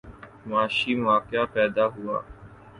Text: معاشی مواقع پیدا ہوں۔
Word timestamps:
معاشی 0.45 0.95
مواقع 0.95 1.45
پیدا 1.53 1.85
ہوں۔ 1.85 2.07